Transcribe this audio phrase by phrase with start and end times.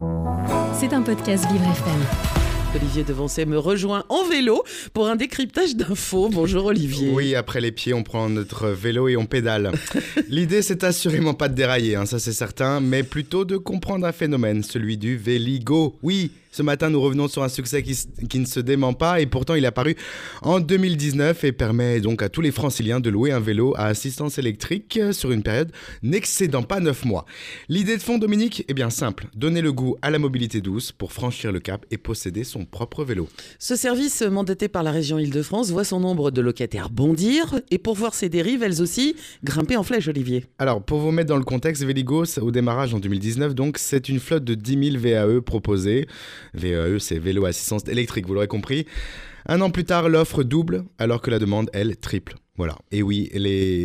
[0.00, 2.00] C'est un podcast Vivre FM.
[2.74, 4.62] Olivier Devancey me rejoint en vélo
[4.94, 6.30] pour un décryptage d'infos.
[6.30, 7.10] Bonjour Olivier.
[7.12, 9.72] Oui, après les pieds, on prend notre vélo et on pédale.
[10.28, 14.12] L'idée, c'est assurément pas de dérailler, hein, ça c'est certain, mais plutôt de comprendre un
[14.12, 15.98] phénomène, celui du véligo.
[16.02, 17.96] Oui, ce matin, nous revenons sur un succès qui,
[18.28, 19.96] qui, ne se dément pas et pourtant il est apparu
[20.42, 24.38] en 2019 et permet donc à tous les franciliens de louer un vélo à assistance
[24.38, 25.70] électrique sur une période
[26.02, 27.24] n'excédant pas 9 mois.
[27.68, 31.12] L'idée de fond, Dominique, est bien simple donner le goût à la mobilité douce pour
[31.12, 33.28] franchir le cap et posséder son propre vélo.
[33.58, 37.94] Ce service, mandaté par la région Île-de-France, voit son nombre de locataires bondir et pour
[37.94, 40.44] voir ses dérives, elles aussi, grimper en flèche, Olivier.
[40.58, 44.20] Alors, pour vous mettre dans le contexte, Véligo, au démarrage en 2019, donc c'est une
[44.20, 46.06] flotte de 10 000 VAE proposés.
[46.54, 48.86] VAE, c'est vélo assistance électrique, vous l'aurez compris.
[49.46, 52.36] Un an plus tard, l'offre double, alors que la demande, elle, triple.
[52.56, 52.76] Voilà.
[52.92, 53.30] Et oui,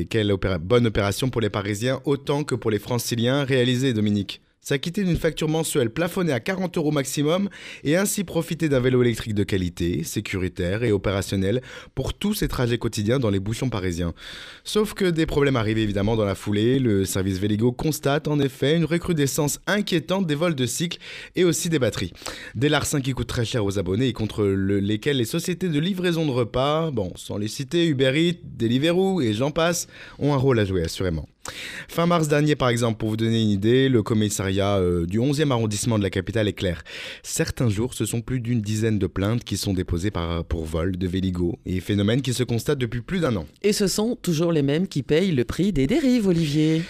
[0.09, 3.44] quelle bonne opération pour les Parisiens, autant que pour les Franciliens.
[3.44, 4.41] Réalisée, Dominique?
[4.66, 7.50] S'acquitter d'une facture mensuelle plafonnée à 40 euros maximum
[7.84, 11.62] et ainsi profiter d'un vélo électrique de qualité, sécuritaire et opérationnel
[11.94, 14.14] pour tous ces trajets quotidiens dans les bouchons parisiens.
[14.64, 16.80] Sauf que des problèmes arrivent évidemment dans la foulée.
[16.80, 20.98] Le service Véligo constate en effet une recrudescence inquiétante des vols de cycle
[21.36, 22.14] et aussi des batteries.
[22.56, 25.80] Des larcins qui coûtent très cher aux abonnés et contre le, lesquels les sociétés de
[25.80, 29.86] livraison de repas, bon, sans les citer, Uber Eats, Deliveroo et j'en passe,
[30.17, 31.28] ont un rôle à jouer assurément.
[31.88, 35.52] Fin mars dernier, par exemple, pour vous donner une idée, le commissariat euh, du 11e
[35.52, 36.83] arrondissement de la capitale est clair.
[37.23, 40.97] Certains jours, ce sont plus d'une dizaine de plaintes qui sont déposées par, pour vol
[40.97, 43.45] de Véligo, et phénomène qui se constate depuis plus d'un an.
[43.61, 46.83] Et ce sont toujours les mêmes qui payent le prix des dérives, Olivier.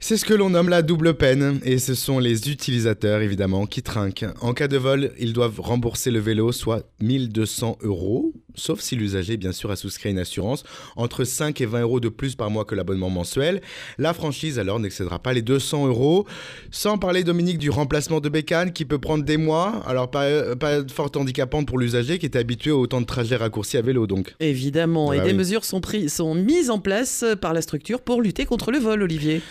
[0.00, 3.82] C'est ce que l'on nomme la double peine, et ce sont les utilisateurs évidemment qui
[3.82, 4.26] trinquent.
[4.42, 9.36] En cas de vol, ils doivent rembourser le vélo, soit 1200 euros, sauf si l'usager
[9.36, 10.64] bien sûr a souscrit une assurance,
[10.96, 13.60] entre 5 et 20 euros de plus par mois que l'abonnement mensuel.
[13.98, 16.26] La franchise alors n'excédera pas les 200 euros,
[16.70, 20.86] sans parler Dominique du remplacement de bécane qui peut prendre des mois, alors pas, pas
[20.88, 24.34] fort handicapante pour l'usager qui est habitué au temps de trajet raccourci à vélo donc.
[24.40, 28.70] Évidemment, et des mesures sont, sont mises en place par la structure pour lutter contre
[28.70, 29.42] le vol, Olivier.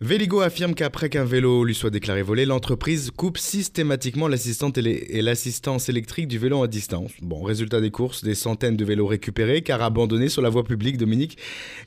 [0.00, 5.88] Véligo affirme qu'après qu'un vélo lui soit déclaré volé, l'entreprise coupe systématiquement l'assistante et l'assistance
[5.88, 7.10] électrique du vélo à distance.
[7.20, 10.98] Bon, résultat des courses, des centaines de vélos récupérés car abandonnés sur la voie publique,
[10.98, 11.36] Dominique.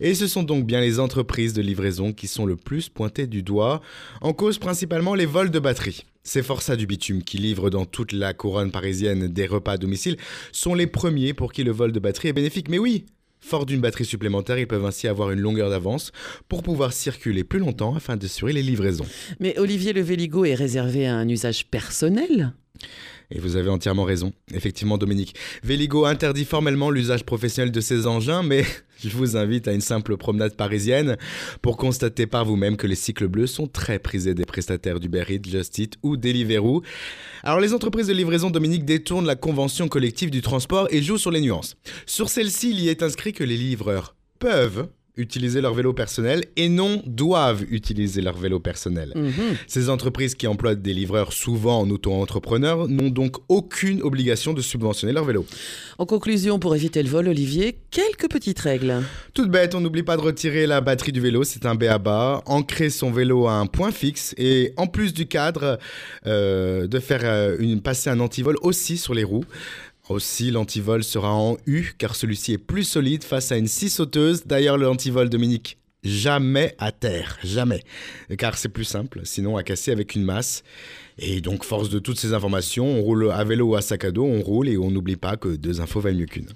[0.01, 3.44] Et ce sont donc bien les entreprises de livraison qui sont le plus pointées du
[3.44, 3.79] doigt,
[4.19, 6.03] en cause principalement les vols de batterie.
[6.23, 10.17] Ces forçats du bitume qui livrent dans toute la couronne parisienne des repas à domicile
[10.51, 12.67] sont les premiers pour qui le vol de batterie est bénéfique.
[12.67, 13.05] Mais oui,
[13.41, 16.12] Fort d'une batterie supplémentaire, ils peuvent ainsi avoir une longueur d'avance
[16.47, 19.06] pour pouvoir circuler plus longtemps afin d'assurer les livraisons.
[19.40, 22.53] Mais Olivier Le Véligo est réservé à un usage personnel
[23.31, 24.33] et vous avez entièrement raison.
[24.53, 25.35] Effectivement, Dominique.
[25.63, 28.65] Véligo interdit formellement l'usage professionnel de ces engins, mais
[29.03, 31.17] je vous invite à une simple promenade parisienne
[31.61, 35.49] pour constater par vous-même que les cycles bleus sont très prisés des prestataires d'Uber Eats,
[35.49, 36.83] Just Eat ou Deliveroo.
[37.43, 41.31] Alors les entreprises de livraison, Dominique, détournent la convention collective du transport et jouent sur
[41.31, 41.75] les nuances.
[42.05, 44.87] Sur celle-ci, il y est inscrit que les livreurs peuvent
[45.17, 49.11] utiliser leur vélo personnel et non doivent utiliser leur vélo personnel.
[49.16, 49.57] Mhm.
[49.67, 55.13] Ces entreprises qui emploient des livreurs souvent en auto-entrepreneurs n'ont donc aucune obligation de subventionner
[55.13, 55.45] leur vélo.
[55.97, 59.03] En conclusion, pour éviter le vol, Olivier, quelques petites règles.
[59.33, 62.89] Toute bête, on n'oublie pas de retirer la batterie du vélo, c'est un BABA, ancrer
[62.89, 65.78] son vélo à un point fixe et en plus du cadre,
[66.25, 69.45] euh, de faire euh, une, passer un antivol aussi sur les roues.
[70.09, 74.44] Aussi, l'antivol sera en U car celui-ci est plus solide face à une scie sauteuse.
[74.45, 77.81] D'ailleurs, le antivol Dominique, jamais à terre, jamais.
[78.38, 80.63] Car c'est plus simple, sinon à casser avec une masse.
[81.17, 84.11] Et donc, force de toutes ces informations, on roule à vélo ou à sac à
[84.11, 86.47] dos, on roule et on n'oublie pas que deux infos valent mieux qu'une.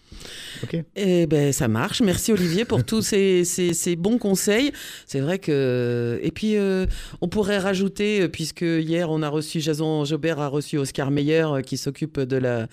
[0.64, 0.84] Ok.
[0.96, 2.02] Eh ben, ça marche.
[2.02, 4.72] Merci Olivier pour tous ces, ces, bons conseils.
[5.06, 6.20] C'est vrai que.
[6.24, 6.86] Et puis, euh,
[7.22, 11.46] on pourrait rajouter, euh, puisque hier, on a reçu, Jason Jobert a reçu Oscar Meyer,
[11.46, 12.68] euh, qui s'occupe de la,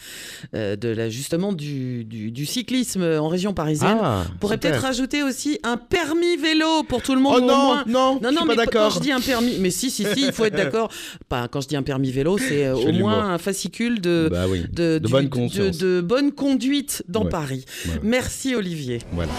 [0.53, 3.99] de la, justement du, du, cyclisme en région parisienne.
[4.01, 7.35] Ah, on pourrait peut-être rajouter aussi un permis vélo pour tout le monde.
[7.39, 10.05] Oh non, non, non, non, mais pas quand je dis un permis, mais si, si,
[10.05, 10.91] si, il faut être d'accord.
[11.29, 14.47] Pas quand je dis un permis vélo, c'est euh, au moins un fascicule de, bah
[14.47, 17.65] de, de, bonne conduite dans Paris.
[18.03, 18.99] Merci Olivier.
[19.13, 19.33] Voilà.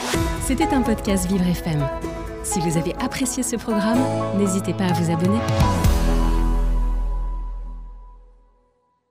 [0.45, 1.85] C'était un podcast Vivre FM.
[2.43, 3.99] Si vous avez apprécié ce programme,
[4.37, 5.39] n'hésitez pas à vous abonner.